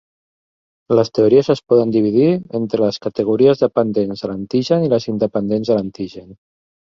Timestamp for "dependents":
3.65-4.25